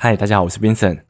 [0.00, 1.00] 嗨，大家好，我是 Vincent。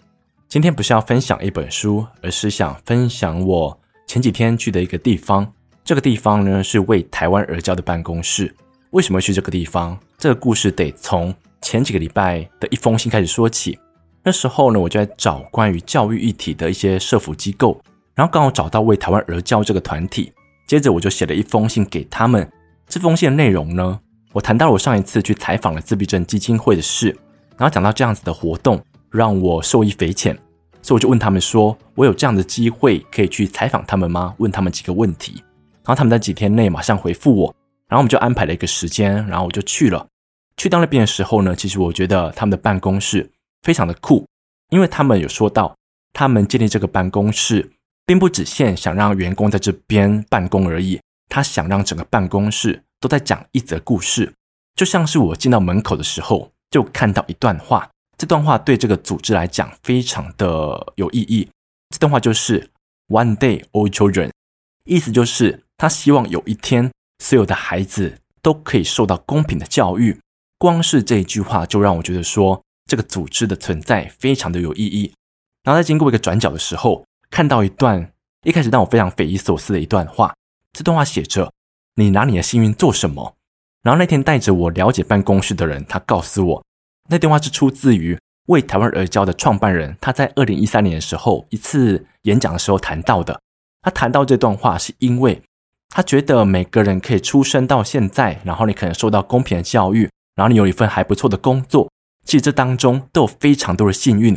[0.48, 5.46] 今天不是要分享一本书，而是想分享我前几天去的一个地方。
[5.84, 8.50] 这个地方呢，是为台湾而教的办公室。
[8.92, 9.98] 为什么去这个地方？
[10.16, 13.78] 这个故事得从前几个礼拜的一封信开始说起。
[14.22, 17.78] 那时候呢，我就在找关于教育议题的一些社福机构，
[18.14, 20.32] 然后刚好找到为台湾而教这个团体。
[20.66, 22.50] 接着我就写了一封信给他们。
[22.88, 24.00] 这封信的内容呢，
[24.32, 27.14] 我谈到了我上一次去采访了自闭症基金会的事。
[27.58, 28.80] 然后讲到这样子的活动，
[29.10, 30.32] 让我受益匪浅，
[30.80, 35.42] 所以我就问他们说：“我有这样的机会可以去采访他们吗？”问他们几个问题，
[35.84, 37.54] 然后他们在几天内马上回复我，
[37.88, 40.06] 然后我们就安排了一个时间，然后我就去了。
[40.56, 43.28] 去到那边的时候呢，其实我觉得他们的办公室
[43.62, 44.24] 非常的酷，
[44.70, 45.74] 因为他们有说到，
[46.12, 47.68] 他们建立这个办公室，
[48.06, 54.32] 并不只限想让员工在这边办公而已，他想让整个办公室都在讲一则故事，
[54.76, 56.50] 就像是我进到门口的时候。
[56.70, 61.48] 就看到一段话，这段话对这个组织来讲非常的有意义。
[61.90, 62.70] 这段话就是
[63.08, 64.30] “One day, all children”，
[64.84, 70.18] 意思就是他希望有一天所有的孩子都可以受到公平的教育。
[70.58, 75.12] 光是这一句话就让我觉得说这个组织的存在非常的有意义。
[75.62, 78.12] 然后在经过一个转角的时候，看到一段
[78.44, 80.34] 一开始让我非常匪夷所思的一段话。
[80.72, 81.52] 这段话写着
[81.96, 83.36] ：“你拿你的幸运做什么？”
[83.82, 86.64] 然后那天带着我了解办公室的人，他告诉我，
[87.08, 93.40] 那段话是出自于为台湾而教的创办人，他在二零一三年的时候一次演讲的时候谈到的。
[93.82, 95.40] 他谈到这段话，是因为
[95.88, 101.88] 他觉得每个人可以出生到现在，然后你可能受到公平的教育，然后你有一份还不错的工作，
[102.24, 104.34] 其实这当中都有非常多的幸运。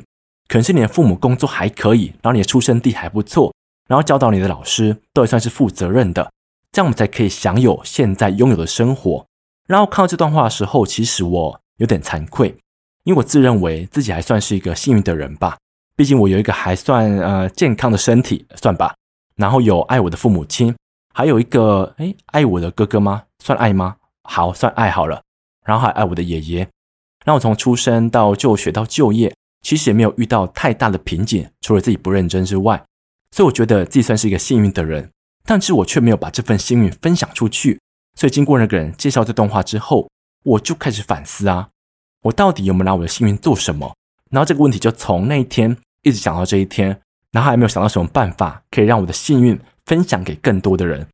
[0.47, 3.53] 可能是你的父母工作还可以，然后你的出生地还不错，
[3.89, 6.31] 然后教导你的老师都也算是负责任的，
[6.71, 9.25] 这样我们才可以享有现在拥有的生活。
[9.71, 12.53] 然后看到这段话的时候，其实我有点惭愧，
[13.05, 15.57] 因为我自认为自己还算是一个幸运的人吧。
[15.95, 18.93] 毕竟我有一个还算呃健康的身体，算吧。
[19.37, 20.75] 然后有爱我的父母亲，
[21.13, 23.23] 还有一个诶爱我的哥哥吗？
[23.39, 23.95] 算爱吗？
[24.23, 25.21] 好，算爱好了。
[25.65, 26.67] 然后还爱我的爷爷。
[27.23, 32.83] 让我从出生到就学到就业，其实也没有遇到太大的瓶颈，除了自己不认真之外。
[33.31, 35.09] 所以我觉得自己算是一个幸运的人，
[35.45, 37.79] 但是我却没有把这份幸运分享出去。
[38.21, 40.07] 所以经过那个人介绍这段话之后，
[40.43, 41.69] 我就开始反思啊，
[42.21, 43.95] 我到底有没有拿我的幸运做什么？
[44.29, 47.01] 然后这个问题就从那一天一直想到这一天，
[47.31, 51.07] 然后还没有想到什么办法可以让我的幸运分享给更多的人。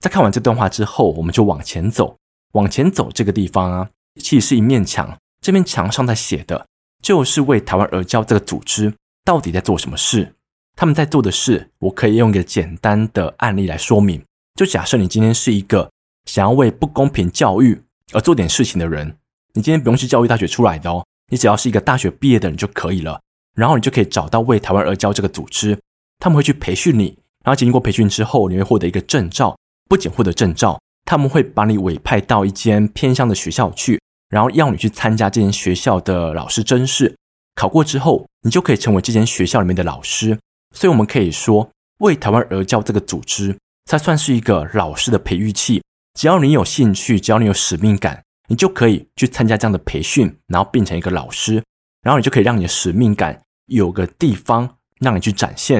[0.00, 2.16] 在看完这段话之后，我们就往前走，
[2.52, 6.66] 往前走这个地方啊，其实是一面墙，这面墙上在写的
[7.02, 8.90] 就是为台湾而教这个组织
[9.22, 10.34] 到底在做什么事。
[10.74, 14.24] 他们在做的事，我可以用一个简单的案例来说明。
[14.54, 15.90] 就假设你今天是一个。
[16.26, 17.80] 想要为不公平教育
[18.12, 19.16] 而做点事情的人，
[19.52, 23.20] 你今天不用是教育大学出来的哦，你只要是一个大学毕业的人就可以了。
[23.54, 25.78] 然后你就可以找到为台湾而教这个组织，
[26.18, 29.56] 他们会去培训你，然后经过培训之后，你会获得一个证照。
[29.88, 37.14] 不仅获得证照，他们会把你委派到一间偏向的学校去，然后要你去参加这间学校的老师甄试。
[37.54, 40.36] 考过之后，你就可以成为这间学校里面的老师。
[40.74, 45.80] 所以，我们可以说，为台湾而教这个组织，它算是一个老师的培育器。
[46.14, 51.62] 只要你有兴趣，只要你有使命感，你就可以去参加这样的培训，然后变成一个老师，
[52.02, 55.78] 然后你就可以让你的使命感有个地方让你去展现。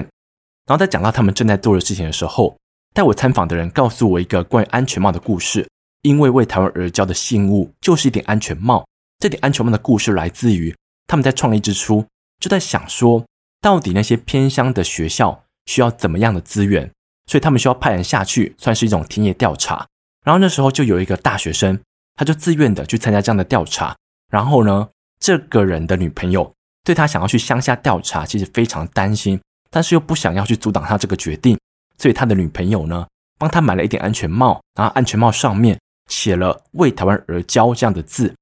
[0.67, 2.57] 然后在讲到他们正在做的事情的时候，
[2.93, 5.67] 带我参访的人告诉我一个关于安全帽的故事。
[6.03, 8.85] 因为为台湾而教的信物就是一顶安全帽，
[9.21, 10.75] 这顶安全帽的故事来自于
[11.07, 12.05] 他们在创立之初
[12.39, 13.25] 就在想说，
[13.63, 16.91] 到底那些偏乡的学校需要怎么样的资源，
[17.27, 19.87] 所以他们需要派人下去，算是一种田野调查。
[20.25, 21.79] 然后那时候就有一个大学生，
[22.17, 23.95] 他就自愿的去参加这样的调查。
[24.33, 24.89] 然后呢，
[25.21, 26.53] 这个人的女朋友
[26.83, 29.41] 对他想要去乡下调查，其实非常担心，
[29.71, 31.57] 但是又不想要去阻挡他这个决定。
[31.99, 33.07] 所以他的女朋友呢，
[33.39, 35.79] 帮他买了一顶安全帽，然后安全帽上面
[36.09, 38.35] 写了“为台湾而骄”这样的字。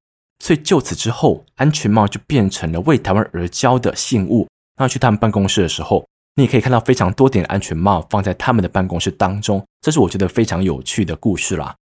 [0.43, 4.47] 所以就此之后，安全帽就变成了为台湾而骄的信物。
[4.75, 6.05] 然后去他们办公室的时候，
[6.35, 11.75] 你也可以看到非常多顶安全帽放在他们的办公室当中，这是我觉得非常有趣的故事啦。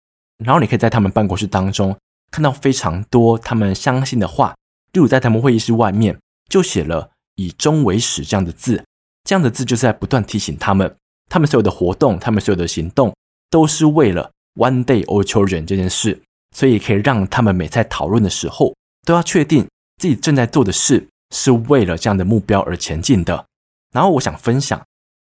[0.43, 1.95] 然后你可以在他们办公室当中
[2.31, 4.55] 看到非常多他们相信的话，
[4.93, 6.17] 例如在他们会议室外面
[6.49, 8.83] 就写了“以终为始”这样的字，
[9.23, 10.95] 这样的字就是在不断提醒他们，
[11.29, 13.13] 他们所有的活动，他们所有的行动
[13.49, 16.21] 都是为了 One day all children 这件事，
[16.55, 18.75] 所以可以让他们每在讨论的时候
[19.05, 23.45] 都要确定自己正在做的事是为了这样的目标而前进的。
[23.91, 24.81] 然后我想分享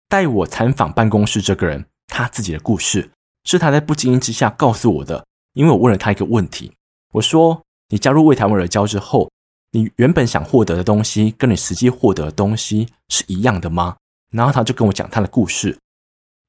[0.09, 3.11] 带我参访办公室这个人他自己的故事，
[3.45, 5.25] 是他在不经意之下告诉我的。
[5.55, 6.73] 因为我问了他一个问题，
[7.13, 9.31] 我说：“你加入为台湾而教之后，
[9.73, 13.97] 你原本想获得的东西，跟你实际获得的东西是一样的吗？
[14.31, 15.77] 然后他就跟我讲他的故事。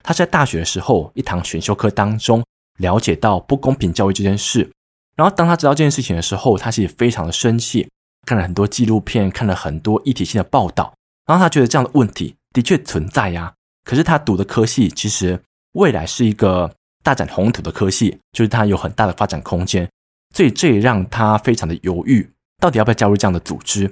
[0.03, 2.43] 他在大学的时候，一堂选修课当中
[2.79, 4.71] 了解到不公平教育这件事。
[5.15, 7.89] 然后当他知道这件事情的时候，他其实非常的生气，
[8.25, 10.93] 看了很多纪录片，看了很多议题性的报道。
[11.25, 13.53] 然后他觉得这样的问题的确存在呀。
[13.83, 15.41] 可是他读的科系其实
[15.73, 19.87] 未来是一个大展宏图的科系，就是他有很大的发展空间。
[20.33, 22.27] 所以这也让他非常的犹豫。
[22.59, 23.83] 到底要不要加入这样的组织？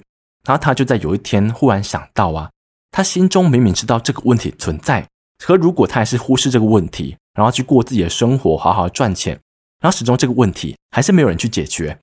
[0.47, 2.49] 然后他就在有一天忽然想到啊，
[2.89, 5.05] 他心中明明知道这个问题存在，
[5.37, 9.39] 可如果他还是忽视这个问题，然后去过自己的生活，好好赚钱，
[9.81, 11.99] 然后始终这个问题还是没有人去解决，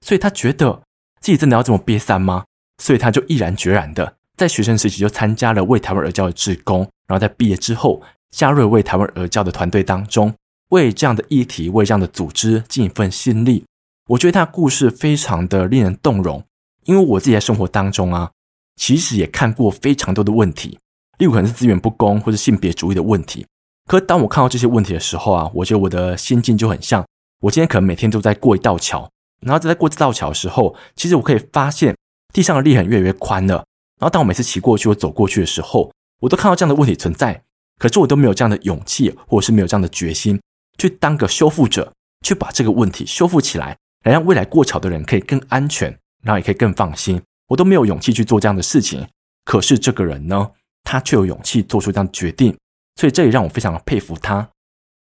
[0.00, 0.82] 所以他觉得
[1.20, 2.44] 自己真的要这么瘪三吗？
[2.82, 8.00] 所以他就毅然决然的在学生时期就参加了为台湾而教的志工，然后在毕业之后
[8.30, 10.32] 加入了为台湾而教的团队当中，
[10.72, 13.64] 为这样的议题，为这样的组织尽一份心力。
[14.08, 16.42] 我觉得他的故事非常的令人动容，
[16.84, 18.30] 因为我自己在生活当中啊，
[18.76, 20.78] 其实也看过非常多的问题，
[21.18, 23.46] 例如可能是资源不公或者性别主义的问题。
[23.86, 27.04] 可当我看到这些问题的时候啊，我觉得我的心境就很像，
[27.42, 29.08] 我今天可能每天都在过一道桥，
[29.40, 31.94] 然后在过这道桥的时候，其实我可以发现
[32.32, 33.56] 地上的裂痕越来越宽了。
[34.00, 37.42] 然后当我每次骑过去或走过去的时候，我都看到这样的问题存在，
[37.78, 40.40] 可是我都没有这样的勇气，或者是没有这样的决心，
[40.82, 41.92] 去当个修复者，
[42.22, 43.76] 去把这个问题修复起来。
[44.04, 45.88] 来让未来过桥的人可以更安全，
[46.24, 47.22] 然后也可以更放心。
[47.46, 49.06] 我都没有勇气去做这样的事情，
[49.44, 50.50] 可是这个人呢，
[50.82, 52.58] 他却有勇气做出这样的决定，
[52.96, 54.48] 所以这也让我非常的佩服他。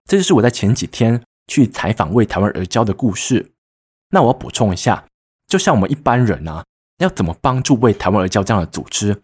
[0.08, 3.52] 这就是我在前几天去采访为台湾而教的故事。
[4.08, 5.04] 那我要补充一下，
[5.46, 6.64] 就像我们一般人啊，
[6.96, 9.20] 要怎么帮助为台湾而教这样的组织？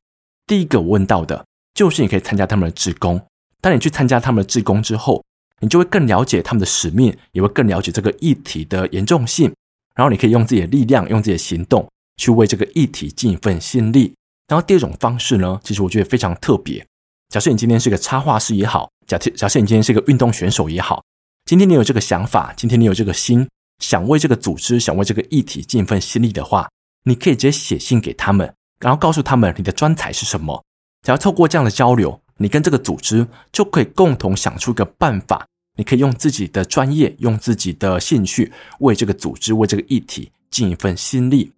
[0.46, 3.26] 第一个我问到的就是你可以参加他们的志工。
[3.62, 5.25] 当你去参加他们的志工之后，
[5.62, 9.50] 你就会更了解他们的使命，也会更了解这个议题的严重性。
[9.94, 14.12] 然后你可以用自己的力量，用自己的行动去为这个议题尽一份心力。
[14.49, 16.85] 然后第二种方式呢，其实我觉得非常特别。
[17.29, 21.03] 假设你今天是个插画师也好，假设假设你今天是个运动选手也好，
[21.47, 23.49] 今天你有这个想法，今天你有这个心，
[23.79, 26.69] 想为这个组织，想为这个议题尽一份心力的话，
[27.05, 30.62] 你可以直接写信给他们，然后告诉他们你的专才是什么。
[31.03, 35.47] 只要透过这样的交流，你跟这个组织就可以共同想出一个办法。
[35.77, 41.53] 你可以用自己的专业，用自己的兴趣，为这个组织、为这个议题尽一份心力。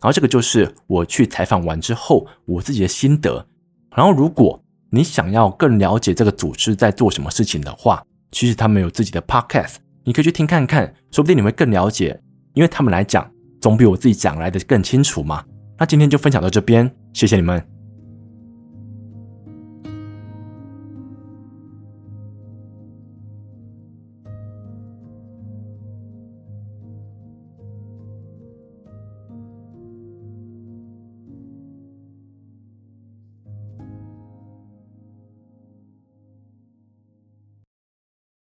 [0.00, 3.46] 然后，这个就是我去采访完之后我自己的心得。
[3.94, 8.02] 然后，如果你想要更了解这个组织在做什么事情的话，
[8.32, 12.18] 其实他们有自己的 podcast，你可以去听看看，说不定你会更了解。
[12.54, 13.30] 因为他们来讲，
[13.60, 15.44] 总比我自己讲来的更清楚嘛。
[15.78, 17.69] 那今天就分享到这边，谢谢你们。